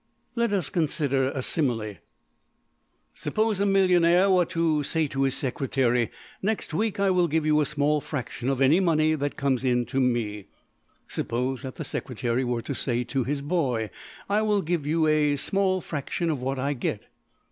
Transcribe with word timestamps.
Let 0.35 0.51
us 0.51 0.71
consider 0.71 1.29
a 1.29 1.43
simile. 1.43 1.97
Suppose 3.13 3.59
a 3.59 3.67
millionaire 3.67 4.31
were 4.31 4.45
to 4.45 4.81
say 4.81 5.05
to 5.05 5.21
his 5.21 5.35
secretary: 5.37 6.09
next 6.41 6.73
week 6.73 6.99
I 6.99 7.11
will 7.11 7.27
give 7.27 7.45
you 7.45 7.61
a 7.61 7.67
small 7.67 8.01
fraction 8.01 8.49
of 8.49 8.61
any 8.63 8.79
money 8.79 9.13
that 9.13 9.37
comes 9.37 9.63
in 9.63 9.85
to 9.85 9.99
me. 9.99 10.47
Suppose 11.07 11.61
that 11.61 11.75
the 11.75 11.83
secretary 11.83 12.43
were 12.43 12.63
to 12.63 12.73
say 12.73 13.03
to 13.03 13.25
his 13.25 13.43
boy: 13.43 13.91
I 14.27 14.41
will 14.41 14.63
give 14.63 14.87
you 14.87 15.05
a 15.05 15.35
small 15.35 15.81
fraction 15.81 16.31
of 16.31 16.41
what 16.41 16.57
I 16.57 16.73
get. 16.73 17.03